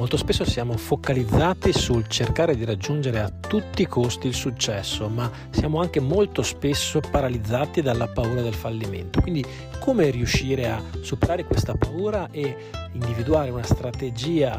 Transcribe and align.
Molto 0.00 0.16
spesso 0.16 0.46
siamo 0.46 0.78
focalizzati 0.78 1.74
sul 1.74 2.08
cercare 2.08 2.56
di 2.56 2.64
raggiungere 2.64 3.20
a 3.20 3.28
tutti 3.28 3.82
i 3.82 3.86
costi 3.86 4.28
il 4.28 4.34
successo, 4.34 5.10
ma 5.10 5.30
siamo 5.50 5.78
anche 5.78 6.00
molto 6.00 6.40
spesso 6.40 7.00
paralizzati 7.00 7.82
dalla 7.82 8.08
paura 8.08 8.40
del 8.40 8.54
fallimento. 8.54 9.20
Quindi 9.20 9.44
come 9.78 10.08
riuscire 10.08 10.70
a 10.70 10.82
superare 11.02 11.44
questa 11.44 11.74
paura 11.74 12.28
e 12.30 12.56
individuare 12.92 13.50
una 13.50 13.62
strategia 13.62 14.58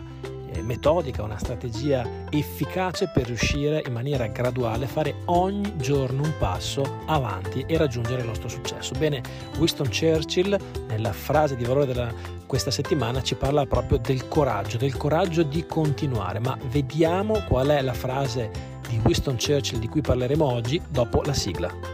metodica, 0.61 1.23
una 1.23 1.37
strategia 1.37 2.05
efficace 2.29 3.09
per 3.13 3.27
riuscire 3.27 3.83
in 3.85 3.93
maniera 3.93 4.27
graduale 4.27 4.85
a 4.85 4.87
fare 4.87 5.15
ogni 5.25 5.77
giorno 5.77 6.23
un 6.23 6.33
passo 6.37 6.99
avanti 7.05 7.63
e 7.67 7.77
raggiungere 7.77 8.21
il 8.21 8.27
nostro 8.27 8.49
successo. 8.49 8.93
Bene, 8.97 9.21
Winston 9.57 9.87
Churchill 9.87 10.57
nella 10.87 11.13
frase 11.13 11.55
di 11.55 11.63
valore 11.63 11.85
della 11.85 12.39
questa 12.51 12.69
settimana 12.69 13.21
ci 13.21 13.35
parla 13.35 13.65
proprio 13.65 13.97
del 13.97 14.27
coraggio, 14.27 14.75
del 14.75 14.97
coraggio 14.97 15.41
di 15.43 15.65
continuare, 15.65 16.39
ma 16.39 16.57
vediamo 16.65 17.41
qual 17.47 17.67
è 17.67 17.81
la 17.81 17.93
frase 17.93 18.51
di 18.89 18.99
Winston 19.01 19.37
Churchill 19.37 19.79
di 19.79 19.87
cui 19.87 20.01
parleremo 20.01 20.43
oggi 20.43 20.81
dopo 20.89 21.21
la 21.21 21.33
sigla. 21.33 21.90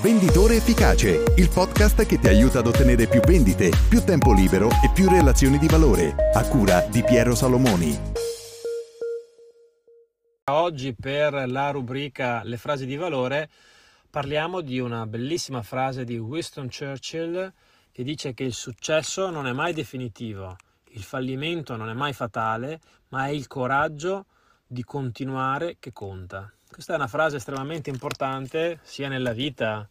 Venditore 0.00 0.54
Efficace, 0.54 1.24
il 1.38 1.48
podcast 1.48 2.06
che 2.06 2.20
ti 2.20 2.28
aiuta 2.28 2.60
ad 2.60 2.68
ottenere 2.68 3.08
più 3.08 3.18
vendite, 3.18 3.72
più 3.88 4.00
tempo 4.04 4.32
libero 4.32 4.68
e 4.68 4.92
più 4.94 5.08
relazioni 5.08 5.58
di 5.58 5.66
valore, 5.66 6.14
a 6.34 6.46
cura 6.46 6.82
di 6.82 7.02
Piero 7.02 7.34
Salomoni. 7.34 7.98
Oggi 10.52 10.94
per 10.94 11.50
la 11.50 11.72
rubrica 11.72 12.44
Le 12.44 12.58
frasi 12.58 12.86
di 12.86 12.94
valore 12.94 13.50
parliamo 14.08 14.60
di 14.60 14.78
una 14.78 15.04
bellissima 15.04 15.62
frase 15.62 16.04
di 16.04 16.16
Winston 16.16 16.68
Churchill 16.68 17.52
che 17.90 18.04
dice 18.04 18.34
che 18.34 18.44
il 18.44 18.54
successo 18.54 19.30
non 19.30 19.48
è 19.48 19.52
mai 19.52 19.72
definitivo, 19.72 20.54
il 20.90 21.02
fallimento 21.02 21.74
non 21.74 21.88
è 21.88 21.94
mai 21.94 22.12
fatale, 22.12 22.78
ma 23.08 23.26
è 23.26 23.30
il 23.30 23.48
coraggio 23.48 24.26
di 24.68 24.84
continuare 24.84 25.76
che 25.80 25.92
conta. 25.92 26.52
Questa 26.70 26.92
è 26.92 26.96
una 26.96 27.08
frase 27.08 27.36
estremamente 27.36 27.88
importante 27.88 28.78
sia 28.82 29.08
nella 29.08 29.32
vita 29.32 29.88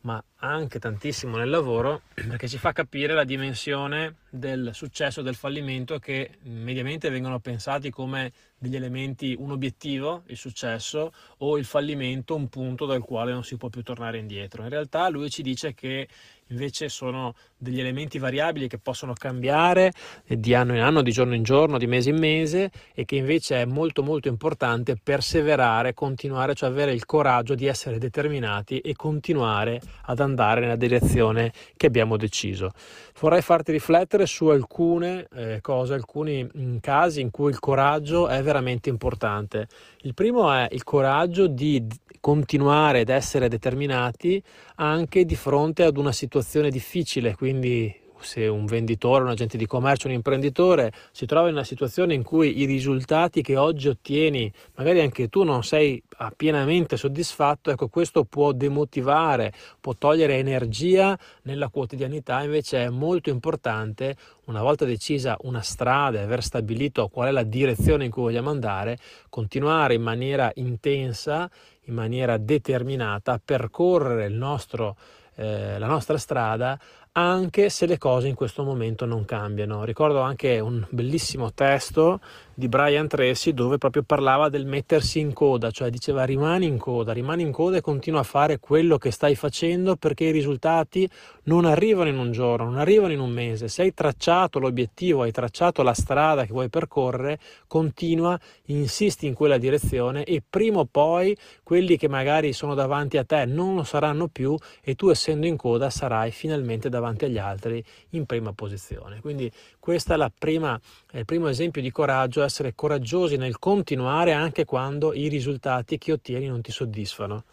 ma 0.00 0.22
anche 0.36 0.78
tantissimo 0.78 1.36
nel 1.36 1.50
lavoro 1.50 2.02
perché 2.14 2.48
ci 2.48 2.58
fa 2.58 2.72
capire 2.72 3.14
la 3.14 3.24
dimensione 3.24 4.16
del 4.38 4.70
successo 4.72 5.20
e 5.20 5.22
del 5.22 5.34
fallimento 5.34 5.98
che 5.98 6.38
mediamente 6.42 7.10
vengono 7.10 7.40
pensati 7.40 7.90
come 7.90 8.32
degli 8.58 8.76
elementi, 8.76 9.34
un 9.38 9.50
obiettivo, 9.50 10.22
il 10.26 10.36
successo, 10.36 11.12
o 11.38 11.58
il 11.58 11.64
fallimento, 11.64 12.34
un 12.34 12.48
punto 12.48 12.86
dal 12.86 13.02
quale 13.02 13.32
non 13.32 13.44
si 13.44 13.56
può 13.56 13.68
più 13.68 13.82
tornare 13.82 14.18
indietro. 14.18 14.62
In 14.62 14.70
realtà 14.70 15.08
lui 15.08 15.28
ci 15.28 15.42
dice 15.42 15.74
che 15.74 16.08
invece 16.48 16.88
sono 16.88 17.34
degli 17.56 17.80
elementi 17.80 18.18
variabili 18.18 18.68
che 18.68 18.78
possono 18.78 19.12
cambiare 19.14 19.92
di 20.26 20.54
anno 20.54 20.74
in 20.74 20.80
anno, 20.80 21.02
di 21.02 21.10
giorno 21.10 21.34
in 21.34 21.42
giorno, 21.42 21.76
di 21.76 21.86
mese 21.86 22.10
in 22.10 22.18
mese 22.18 22.70
e 22.94 23.04
che 23.04 23.16
invece 23.16 23.62
è 23.62 23.64
molto 23.64 24.02
molto 24.02 24.28
importante 24.28 24.96
perseverare, 25.02 25.92
continuare, 25.92 26.54
cioè 26.54 26.70
avere 26.70 26.92
il 26.92 27.04
coraggio 27.04 27.54
di 27.54 27.66
essere 27.66 27.98
determinati 27.98 28.78
e 28.78 28.94
continuare 28.94 29.80
ad 30.02 30.20
andare 30.20 30.60
nella 30.60 30.76
direzione 30.76 31.52
che 31.76 31.86
abbiamo 31.86 32.16
deciso. 32.16 32.70
Vorrei 33.18 33.42
farti 33.42 33.72
riflettere 33.72 34.25
su 34.26 34.46
alcune 34.48 35.26
eh, 35.34 35.60
cose, 35.60 35.94
alcuni 35.94 36.44
mh, 36.44 36.60
mm, 36.60 36.76
casi 36.80 37.20
in 37.20 37.30
cui 37.30 37.50
il 37.50 37.58
coraggio 37.58 38.28
è 38.28 38.42
veramente 38.42 38.88
importante. 38.88 39.68
Il 40.02 40.14
primo 40.14 40.52
è 40.52 40.68
il 40.70 40.84
coraggio 40.84 41.46
di 41.46 41.86
continuare 42.20 43.00
ad 43.00 43.08
essere 43.08 43.48
determinati 43.48 44.42
anche 44.76 45.24
di 45.24 45.36
fronte 45.36 45.84
ad 45.84 45.96
una 45.96 46.12
situazione 46.12 46.70
difficile, 46.70 47.34
quindi 47.34 48.04
se 48.20 48.46
un 48.46 48.66
venditore, 48.66 49.24
un 49.24 49.30
agente 49.30 49.56
di 49.56 49.66
commercio, 49.66 50.08
un 50.08 50.14
imprenditore 50.14 50.92
si 51.12 51.26
trova 51.26 51.48
in 51.48 51.54
una 51.54 51.64
situazione 51.64 52.14
in 52.14 52.22
cui 52.22 52.60
i 52.60 52.64
risultati 52.64 53.42
che 53.42 53.56
oggi 53.56 53.88
ottieni, 53.88 54.52
magari 54.74 55.00
anche 55.00 55.28
tu 55.28 55.42
non 55.42 55.62
sei 55.62 56.02
pienamente 56.36 56.96
soddisfatto, 56.96 57.70
ecco 57.70 57.88
questo 57.88 58.24
può 58.24 58.52
demotivare, 58.52 59.52
può 59.80 59.94
togliere 59.94 60.36
energia 60.36 61.18
nella 61.42 61.68
quotidianità, 61.68 62.42
invece 62.42 62.84
è 62.84 62.88
molto 62.88 63.30
importante 63.30 64.16
una 64.46 64.62
volta 64.62 64.84
decisa 64.84 65.36
una 65.42 65.60
strada 65.60 66.22
aver 66.22 66.42
stabilito 66.42 67.08
qual 67.08 67.28
è 67.28 67.30
la 67.32 67.42
direzione 67.42 68.04
in 68.04 68.10
cui 68.10 68.22
vogliamo 68.22 68.50
andare, 68.50 68.98
continuare 69.28 69.94
in 69.94 70.02
maniera 70.02 70.50
intensa, 70.54 71.50
in 71.84 71.94
maniera 71.94 72.36
determinata 72.36 73.32
a 73.32 73.40
percorrere 73.44 74.28
nostro 74.28 74.96
eh, 75.36 75.78
la 75.78 75.86
nostra 75.86 76.16
strada 76.16 76.78
anche 77.18 77.70
se 77.70 77.86
le 77.86 77.96
cose 77.96 78.28
in 78.28 78.34
questo 78.34 78.62
momento 78.62 79.06
non 79.06 79.24
cambiano. 79.24 79.84
Ricordo 79.84 80.20
anche 80.20 80.60
un 80.60 80.84
bellissimo 80.90 81.50
testo 81.52 82.20
di 82.52 82.68
Brian 82.68 83.08
Tracy 83.08 83.52
dove 83.52 83.78
proprio 83.78 84.02
parlava 84.02 84.50
del 84.50 84.66
mettersi 84.66 85.18
in 85.18 85.32
coda, 85.32 85.70
cioè 85.70 85.88
diceva 85.88 86.24
rimani 86.24 86.66
in 86.66 86.76
coda, 86.76 87.12
rimani 87.12 87.42
in 87.42 87.52
coda 87.52 87.78
e 87.78 87.80
continua 87.80 88.20
a 88.20 88.22
fare 88.22 88.58
quello 88.58 88.98
che 88.98 89.10
stai 89.10 89.34
facendo 89.34 89.96
perché 89.96 90.24
i 90.24 90.30
risultati 90.30 91.08
non 91.44 91.64
arrivano 91.64 92.10
in 92.10 92.18
un 92.18 92.32
giorno, 92.32 92.66
non 92.66 92.78
arrivano 92.78 93.12
in 93.12 93.20
un 93.20 93.30
mese. 93.30 93.68
Se 93.68 93.82
hai 93.82 93.94
tracciato 93.94 94.58
l'obiettivo, 94.58 95.22
hai 95.22 95.32
tracciato 95.32 95.82
la 95.82 95.94
strada 95.94 96.44
che 96.44 96.52
vuoi 96.52 96.68
percorrere, 96.68 97.38
continua, 97.66 98.38
insisti 98.66 99.26
in 99.26 99.32
quella 99.32 99.56
direzione 99.56 100.24
e 100.24 100.42
prima 100.46 100.80
o 100.80 100.88
poi 100.90 101.36
quelli 101.62 101.96
che 101.96 102.08
magari 102.08 102.52
sono 102.52 102.74
davanti 102.74 103.16
a 103.16 103.24
te 103.24 103.46
non 103.46 103.74
lo 103.74 103.84
saranno 103.84 104.28
più 104.28 104.54
e 104.82 104.94
tu 104.94 105.08
essendo 105.08 105.46
in 105.46 105.56
coda 105.56 105.88
sarai 105.88 106.30
finalmente 106.30 106.90
davanti 106.90 107.04
davanti 107.06 107.24
agli 107.26 107.38
altri 107.38 107.84
in 108.10 108.26
prima 108.26 108.52
posizione. 108.52 109.20
Quindi 109.20 109.50
questo 109.78 110.14
è, 110.14 110.32
prima, 110.36 110.78
è 111.10 111.18
il 111.18 111.24
primo 111.24 111.48
esempio 111.48 111.80
di 111.80 111.90
coraggio, 111.90 112.42
essere 112.42 112.74
coraggiosi 112.74 113.36
nel 113.36 113.58
continuare 113.58 114.32
anche 114.32 114.64
quando 114.64 115.12
i 115.12 115.28
risultati 115.28 115.98
che 115.98 116.12
ottieni 116.12 116.46
non 116.46 116.60
ti 116.60 116.72
soddisfano. 116.72 117.44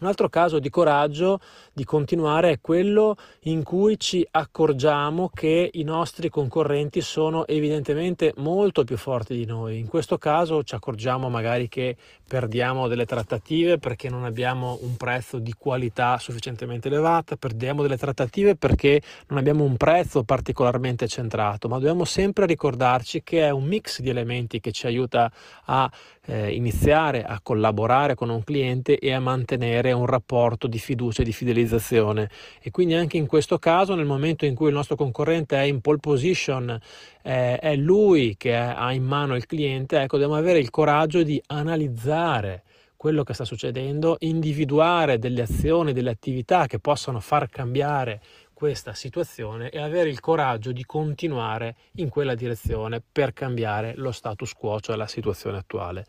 Un 0.00 0.06
altro 0.06 0.30
caso 0.30 0.58
di 0.60 0.70
coraggio 0.70 1.40
di 1.74 1.84
continuare 1.84 2.52
è 2.52 2.60
quello 2.62 3.16
in 3.40 3.62
cui 3.62 3.98
ci 3.98 4.26
accorgiamo 4.30 5.28
che 5.28 5.68
i 5.74 5.82
nostri 5.82 6.30
concorrenti 6.30 7.02
sono 7.02 7.46
evidentemente 7.46 8.32
molto 8.38 8.82
più 8.84 8.96
forti 8.96 9.36
di 9.36 9.44
noi. 9.44 9.78
In 9.78 9.88
questo 9.88 10.16
caso 10.16 10.62
ci 10.62 10.74
accorgiamo 10.74 11.28
magari 11.28 11.68
che 11.68 11.96
perdiamo 12.26 12.88
delle 12.88 13.04
trattative 13.04 13.76
perché 13.76 14.08
non 14.08 14.24
abbiamo 14.24 14.78
un 14.80 14.96
prezzo 14.96 15.38
di 15.38 15.52
qualità 15.52 16.16
sufficientemente 16.16 16.88
elevata, 16.88 17.36
perdiamo 17.36 17.82
delle 17.82 17.98
trattative 17.98 18.56
perché 18.56 19.02
non 19.28 19.36
abbiamo 19.36 19.64
un 19.64 19.76
prezzo 19.76 20.22
particolarmente 20.22 21.08
centrato, 21.08 21.68
ma 21.68 21.76
dobbiamo 21.76 22.06
sempre 22.06 22.46
ricordarci 22.46 23.22
che 23.22 23.46
è 23.46 23.50
un 23.50 23.64
mix 23.64 24.00
di 24.00 24.08
elementi 24.08 24.60
che 24.60 24.72
ci 24.72 24.86
aiuta 24.86 25.30
a 25.66 25.90
eh, 26.26 26.52
iniziare 26.52 27.24
a 27.24 27.40
collaborare 27.42 28.14
con 28.14 28.30
un 28.30 28.42
cliente 28.44 28.98
e 28.98 29.12
a 29.12 29.20
mantenere 29.20 29.89
un 29.92 30.06
rapporto 30.06 30.66
di 30.66 30.78
fiducia 30.78 31.22
e 31.22 31.24
di 31.24 31.32
fidelizzazione. 31.32 32.30
E 32.60 32.70
quindi 32.70 32.94
anche 32.94 33.16
in 33.16 33.26
questo 33.26 33.58
caso, 33.58 33.94
nel 33.94 34.06
momento 34.06 34.44
in 34.44 34.54
cui 34.54 34.68
il 34.68 34.74
nostro 34.74 34.96
concorrente 34.96 35.56
è 35.56 35.62
in 35.62 35.80
pole 35.80 35.98
position, 35.98 36.78
eh, 37.22 37.58
è 37.58 37.76
lui 37.76 38.36
che 38.36 38.54
ha 38.56 38.92
in 38.92 39.04
mano 39.04 39.36
il 39.36 39.46
cliente, 39.46 40.00
ecco, 40.00 40.18
dobbiamo 40.18 40.38
avere 40.38 40.58
il 40.58 40.70
coraggio 40.70 41.22
di 41.22 41.40
analizzare 41.46 42.62
quello 43.00 43.22
che 43.22 43.32
sta 43.32 43.46
succedendo, 43.46 44.16
individuare 44.18 45.18
delle 45.18 45.40
azioni, 45.40 45.94
delle 45.94 46.10
attività 46.10 46.66
che 46.66 46.78
possano 46.78 47.18
far 47.20 47.48
cambiare 47.48 48.20
questa 48.60 48.92
situazione 48.92 49.70
e 49.70 49.80
avere 49.80 50.10
il 50.10 50.20
coraggio 50.20 50.70
di 50.70 50.84
continuare 50.84 51.76
in 51.92 52.10
quella 52.10 52.34
direzione 52.34 53.00
per 53.00 53.32
cambiare 53.32 53.94
lo 53.96 54.12
status 54.12 54.52
quo, 54.52 54.78
cioè 54.80 54.96
la 54.96 55.06
situazione 55.06 55.56
attuale. 55.56 56.04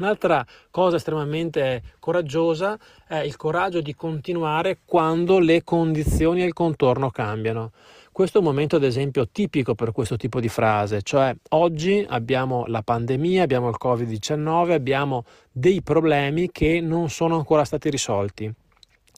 Un'altra 0.00 0.46
cosa 0.70 0.96
estremamente 0.96 1.82
coraggiosa 1.98 2.78
è 3.06 3.18
il 3.18 3.36
coraggio 3.36 3.82
di 3.82 3.94
continuare 3.94 4.78
quando 4.86 5.38
le 5.38 5.62
condizioni 5.62 6.40
e 6.40 6.46
il 6.46 6.54
contorno 6.54 7.10
cambiano. 7.10 7.72
Questo 8.10 8.38
è 8.38 8.40
un 8.40 8.46
momento 8.46 8.76
ad 8.76 8.82
esempio 8.82 9.28
tipico 9.28 9.74
per 9.74 9.92
questo 9.92 10.16
tipo 10.16 10.40
di 10.40 10.48
frase, 10.48 11.02
cioè 11.02 11.36
oggi 11.50 12.04
abbiamo 12.08 12.64
la 12.66 12.80
pandemia, 12.80 13.42
abbiamo 13.42 13.68
il 13.68 13.76
Covid-19, 13.78 14.72
abbiamo 14.72 15.24
dei 15.52 15.82
problemi 15.82 16.50
che 16.50 16.80
non 16.80 17.10
sono 17.10 17.36
ancora 17.36 17.64
stati 17.64 17.90
risolti 17.90 18.50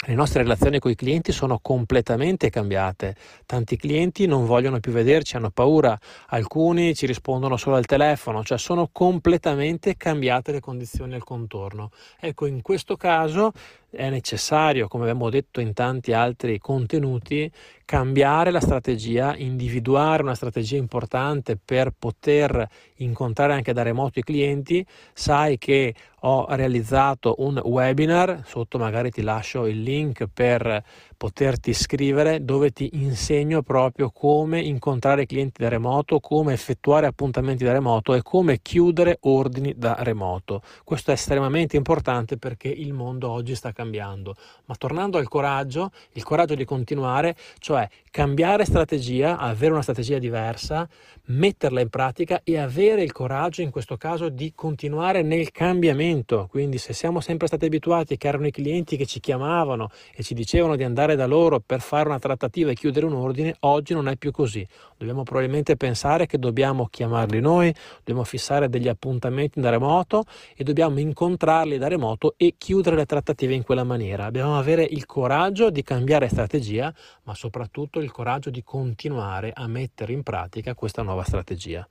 le 0.05 0.15
nostre 0.15 0.43
relazioni 0.43 0.81
con 0.81 0.91
i 0.91 0.97
clienti 0.97 1.31
sono 1.31 1.61
completamente 1.61 2.51
cambiate. 2.51 3.15
Tanti 3.47 3.77
clienti 3.77 4.27
non 4.27 4.47
vogliono 4.47 4.81
più 4.81 4.91
vederci, 4.91 5.37
hanno 5.37 5.51
paura, 5.51 5.97
alcuni 6.29 6.95
ci 6.95 7.07
rispondono 7.07 7.57
solo 7.57 7.77
al 7.77 7.87
telefono, 7.87 8.43
cioè 8.43 8.59
sono 8.59 8.89
completamente 8.91 9.97
cambiate 9.97 10.51
le 10.51 10.61
condizioni 10.61 11.15
al 11.15 11.23
contorno. 11.23 11.91
Ecco, 12.19 12.47
in 12.47 12.63
questo 12.63 12.97
caso 12.97 13.53
è 13.93 14.09
necessario, 14.09 14.89
come 14.89 15.05
abbiamo 15.05 15.29
detto 15.29 15.61
in 15.61 15.75
tanti 15.75 16.13
altri 16.15 16.59
contenuti, 16.59 17.51
cambiare 17.85 18.51
la 18.51 18.61
strategia, 18.61 19.37
individuare 19.37 20.23
una 20.23 20.35
strategia 20.35 20.77
importante 20.77 21.59
per 21.63 21.93
poter 21.99 22.67
incontrare 22.97 23.53
anche 23.53 23.75
da 23.75 23.83
remoto 23.83 24.19
i 24.19 24.23
clienti, 24.23 24.85
sai 25.13 25.59
che 25.59 25.95
ho 26.21 26.47
realizzato 26.49 27.35
un 27.39 27.61
webinar, 27.63 28.43
sotto 28.47 28.79
magari 28.79 29.11
ti 29.11 29.21
lascio 29.21 29.67
il 29.67 29.83
link 29.83 30.27
per 30.33 30.83
poterti 31.23 31.71
iscrivere 31.71 32.45
dove 32.45 32.73
ti 32.73 32.91
insegno 32.95 33.63
proprio 33.63 34.11
come 34.11 34.61
incontrare 34.61 35.25
clienti 35.25 35.63
da 35.63 35.69
remoto, 35.69 36.19
come 36.19 36.53
effettuare 36.53 37.07
appuntamenti 37.07 37.63
da 37.63 37.71
remoto 37.71 38.15
e 38.15 38.23
come 38.23 38.59
chiudere 38.61 39.19
ordini 39.21 39.73
da 39.77 39.95
remoto. 40.01 40.63
Questo 40.83 41.13
è 41.13 41.15
estremamente 41.15 41.77
importante 41.77 42.39
perché 42.39 42.67
il 42.67 42.93
mondo 42.93 43.31
oggi 43.31 43.55
sta 43.55 43.71
cambiando. 43.71 44.35
Ma 44.65 44.75
tornando 44.75 45.17
al 45.17 45.29
coraggio, 45.29 45.93
il 46.15 46.25
coraggio 46.25 46.57
di 46.57 46.65
continuare, 46.65 47.37
cioè 47.61 47.89
cambiare 48.11 48.65
strategia, 48.65 49.39
avere 49.39 49.75
una 49.75 49.83
strategia 49.83 50.19
diversa, 50.19 50.89
metterla 51.27 51.81
in 51.81 51.89
pratica 51.89 52.41
e 52.43 52.59
avere 52.59 53.05
il 53.05 53.13
coraggio 53.13 53.63
in 53.63 53.71
questo 53.71 53.97
caso 53.97 54.29
di 54.29 54.53
continuare 54.57 55.23
nel 55.23 55.53
cambiamento. 55.53 56.49
Quindi 56.51 56.79
se 56.79 56.93
siamo 56.93 57.21
sempre 57.21 57.47
stati 57.47 57.67
abituati 57.67 58.17
che 58.17 58.27
erano 58.27 58.49
i 58.49 58.51
clienti 58.51 58.97
che 58.97 59.07
ci 59.07 59.21
chiamavano 59.21 59.89
e 60.17 60.25
ci 60.25 60.35
dicevano 60.35 60.75
di 60.75 60.83
andare 60.83 61.11
da 61.17 61.27
loro 61.27 61.61
per 61.61 61.81
fare 61.81 62.09
una 62.09 62.19
trattativa 62.19 62.71
e 62.71 62.75
chiudere 62.75 63.07
un 63.07 63.15
ordine, 63.15 63.55
oggi 63.61 63.95
non 63.95 64.09
è 64.09 64.17
più 64.17 64.31
così. 64.31 64.67
Dobbiamo 64.97 65.23
probabilmente 65.23 65.77
pensare 65.77 66.27
che 66.27 66.39
dobbiamo 66.39 66.87
chiamarli 66.87 67.41
noi, 67.41 67.75
dobbiamo 67.99 68.25
fissare 68.25 68.69
degli 68.69 68.89
appuntamenti 68.89 69.61
da 69.61 69.71
remoto 69.71 70.25
e 70.55 70.65
dobbiamo 70.65 70.99
incontrarli 70.99 71.79
da 71.79 71.89
remoto 71.89 72.35
e 72.37 72.55
chiudere 72.59 72.97
le 72.97 73.07
trattative 73.07 73.55
in 73.55 73.63
quella 73.63 73.85
maniera. 73.85 74.25
Dobbiamo 74.25 74.59
avere 74.59 74.85
il 74.85 75.07
coraggio 75.07 75.71
di 75.71 75.83
cambiare 75.83 76.29
strategia, 76.29 76.93
ma 77.25 77.35
soprattutto 77.35 78.01
il 78.01 78.11
coraggio 78.11 78.51
di 78.51 78.63
continuare 78.63 79.53
a 79.55 79.67
mettere 79.67 80.13
in 80.13 80.23
pratica 80.23 80.75
questa 80.75 81.03
nuova 81.03 81.25
strategia. 81.25 81.87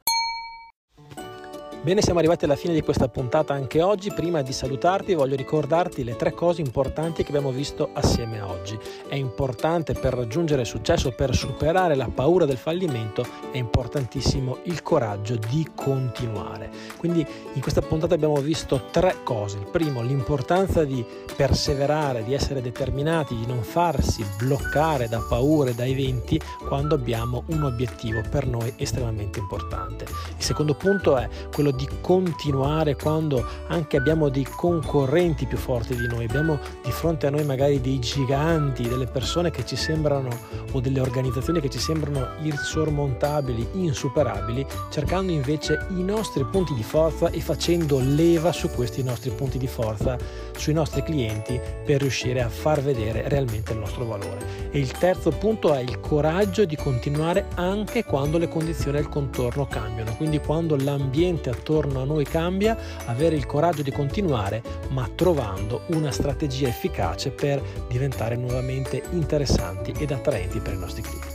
Bene, 1.84 2.04
siamo 2.04 2.20
arrivati 2.20 2.46
alla 2.46 2.56
fine 2.56 2.76
di 2.76 2.82
questa 2.82 3.08
puntata 3.08 3.56
anche 3.56 3.82
oggi. 3.82 4.14
Prima 4.14 4.44
di 4.44 4.54
salutarti 4.54 5.16
voglio 5.16 5.36
ricordarti 5.36 6.04
le 6.04 6.16
tre 6.16 6.32
cose 6.32 6.62
importanti 6.62 7.24
che 7.24 7.30
abbiamo 7.30 7.50
visto 7.50 7.90
assieme 7.94 8.40
oggi. 8.40 8.78
È 9.08 9.16
importante 9.16 9.94
per 9.94 10.14
raggiungere 10.14 10.64
successo, 10.64 11.10
per 11.10 11.34
superare 11.34 11.96
la 11.96 12.08
paura 12.14 12.46
del 12.46 12.58
fallimento, 12.58 13.26
è 13.52 13.58
importantissimo 13.58 14.60
il 14.66 14.84
coraggio 14.84 15.36
di 15.50 15.72
continuare. 15.74 16.70
Quindi 16.98 17.26
in 17.54 17.62
questa 17.62 17.82
puntata 17.82 18.14
abbiamo 18.14 18.36
visto 18.36 18.84
tre 18.92 19.16
cose. 19.24 19.58
Il 19.58 19.66
primo, 19.72 20.04
l'importanza 20.04 20.84
di 20.84 21.04
perseverare, 21.36 22.24
di 22.24 22.36
essere 22.36 22.62
determinati, 22.62 23.36
di 23.36 23.48
non 23.48 23.64
farsi 23.64 24.24
bloccare 24.38 25.10
da 25.10 25.20
paure, 25.28 25.74
da 25.74 25.88
eventi 25.88 26.40
quando 26.68 26.94
abbiamo 26.94 27.42
un 27.48 27.64
obiettivo 27.64 28.22
per 28.30 28.46
noi 28.46 28.72
estremamente 28.78 29.40
importante. 29.40 30.06
Il 30.38 30.44
secondo 30.44 30.76
punto 30.76 31.18
è 31.18 31.28
quello 31.52 31.70
di 31.72 31.88
continuare 32.02 32.96
quando 32.96 33.46
anche 33.68 33.98
abbiamo 33.98 34.30
dei 34.30 34.46
concorrenti 34.46 35.46
più 35.46 35.58
forti 35.58 35.96
di 35.96 36.08
noi, 36.08 36.26
abbiamo 36.26 36.60
di 36.84 36.92
fronte 36.92 37.28
a 37.28 37.30
noi 37.30 37.46
magari 37.46 37.82
dei 37.82 38.00
giganti, 38.00 38.88
delle 38.88 39.08
persone 39.08 39.52
che 39.52 39.66
ci 39.66 39.76
sembrano 39.76 40.30
o 40.72 40.80
delle 40.80 41.00
organizzazioni 41.00 41.60
che 41.60 41.70
ci 41.70 41.80
sembrano 41.80 42.28
insormontabili, 42.42 43.68
insuperabili, 43.74 44.66
cercando 44.90 45.32
invece 45.32 45.88
i 45.90 46.04
nostri 46.04 46.44
punti 46.46 46.74
di 46.74 46.84
forza 46.84 47.30
e 47.30 47.40
facendo 47.42 48.00
leva 48.00 48.52
su 48.52 48.70
questi 48.70 49.04
nostri 49.04 49.32
punti 49.32 49.58
di 49.58 49.68
forza, 49.68 50.18
sui 50.56 50.74
nostri 50.74 51.04
clienti 51.04 51.60
per 51.84 52.02
riuscire 52.02 52.42
a 52.42 52.50
far 52.50 52.82
vedere 52.82 53.28
realmente 53.28 53.74
il 53.74 53.80
nostro 53.80 54.06
valore. 54.06 54.70
E 54.72 54.80
il 54.80 54.92
terzo 54.92 55.32
punto 55.32 55.74
è 55.74 55.80
il 55.80 56.00
coraggio 56.00 56.66
di 56.66 56.76
continuare 56.76 57.48
anche 57.56 58.04
quando 58.04 58.38
le 58.38 58.48
condizioni 58.48 58.98
al 58.98 59.10
contorno 59.10 59.68
cambiano, 59.68 60.16
quindi 60.16 60.40
quando 60.40 60.76
l'ambiente 60.76 61.50
attorno 61.62 62.02
a 62.02 62.06
noi 62.06 62.26
cambia, 62.26 62.76
avere 63.06 63.36
il 63.36 63.46
coraggio 63.46 63.84
di 63.84 63.92
continuare, 63.92 64.62
ma 64.90 65.08
trovando 65.14 65.84
una 65.88 66.12
strategia 66.12 66.68
efficace 66.68 67.30
per 67.30 67.62
diventare 67.88 68.36
nuovamente 68.36 69.04
interessanti 69.12 69.94
ed 69.98 70.12
attraenti 70.12 70.60
per 70.60 70.74
i 70.74 70.78
nostri 70.78 71.04
clienti. 71.04 71.31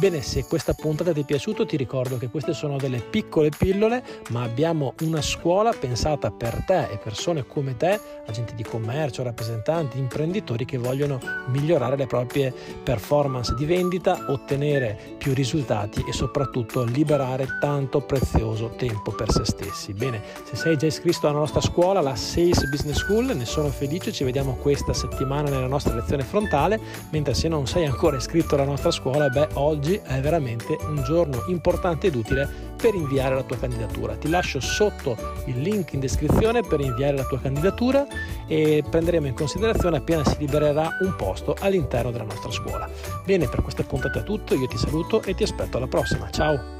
Bene, 0.00 0.22
se 0.22 0.46
questa 0.46 0.72
puntata 0.72 1.12
ti 1.12 1.20
è 1.20 1.24
piaciuta 1.24 1.66
ti 1.66 1.76
ricordo 1.76 2.16
che 2.16 2.30
queste 2.30 2.54
sono 2.54 2.78
delle 2.78 3.00
piccole 3.00 3.50
pillole, 3.50 4.02
ma 4.30 4.42
abbiamo 4.44 4.94
una 5.02 5.20
scuola 5.20 5.74
pensata 5.78 6.30
per 6.30 6.64
te 6.66 6.88
e 6.90 6.96
persone 6.96 7.46
come 7.46 7.76
te, 7.76 8.00
agenti 8.26 8.54
di 8.54 8.62
commercio, 8.62 9.22
rappresentanti, 9.22 9.98
imprenditori 9.98 10.64
che 10.64 10.78
vogliono 10.78 11.20
migliorare 11.48 11.96
le 11.96 12.06
proprie 12.06 12.50
performance 12.82 13.54
di 13.54 13.66
vendita, 13.66 14.24
ottenere 14.28 14.98
più 15.18 15.34
risultati 15.34 16.02
e 16.08 16.14
soprattutto 16.14 16.82
liberare 16.82 17.58
tanto 17.60 18.00
prezioso 18.00 18.70
tempo 18.78 19.12
per 19.12 19.30
se 19.30 19.44
stessi. 19.44 19.92
Bene, 19.92 20.22
se 20.44 20.56
sei 20.56 20.78
già 20.78 20.86
iscritto 20.86 21.28
alla 21.28 21.40
nostra 21.40 21.60
scuola, 21.60 22.00
la 22.00 22.16
Sales 22.16 22.66
Business 22.70 23.00
School, 23.00 23.36
ne 23.36 23.44
sono 23.44 23.68
felice, 23.68 24.12
ci 24.12 24.24
vediamo 24.24 24.54
questa 24.54 24.94
settimana 24.94 25.50
nella 25.50 25.66
nostra 25.66 25.94
lezione 25.94 26.22
frontale, 26.22 26.80
mentre 27.10 27.34
se 27.34 27.48
non 27.48 27.66
sei 27.66 27.84
ancora 27.84 28.16
iscritto 28.16 28.54
alla 28.54 28.64
nostra 28.64 28.90
scuola, 28.90 29.28
beh, 29.28 29.48
oggi 29.54 29.88
oggi 29.90 30.00
è 30.04 30.20
veramente 30.20 30.76
un 30.82 31.02
giorno 31.02 31.44
importante 31.48 32.06
ed 32.06 32.14
utile 32.14 32.48
per 32.76 32.94
inviare 32.94 33.34
la 33.34 33.42
tua 33.42 33.58
candidatura. 33.58 34.14
Ti 34.14 34.28
lascio 34.28 34.60
sotto 34.60 35.16
il 35.46 35.60
link 35.60 35.92
in 35.92 36.00
descrizione 36.00 36.62
per 36.62 36.80
inviare 36.80 37.16
la 37.16 37.24
tua 37.24 37.40
candidatura 37.40 38.06
e 38.46 38.84
prenderemo 38.88 39.26
in 39.26 39.34
considerazione 39.34 39.98
appena 39.98 40.24
si 40.24 40.36
libererà 40.38 40.98
un 41.00 41.14
posto 41.16 41.56
all'interno 41.58 42.10
della 42.10 42.24
nostra 42.24 42.50
scuola. 42.50 42.88
Bene, 43.24 43.48
per 43.48 43.62
questa 43.62 43.82
puntata 43.82 44.20
è 44.20 44.22
tutto, 44.22 44.54
io 44.54 44.66
ti 44.66 44.78
saluto 44.78 45.22
e 45.22 45.34
ti 45.34 45.42
aspetto 45.42 45.76
alla 45.76 45.88
prossima. 45.88 46.30
Ciao! 46.30 46.79